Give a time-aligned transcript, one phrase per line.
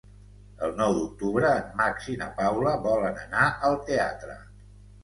[0.67, 4.43] El nou d'octubre en Max i na Paula volen anar al teatre.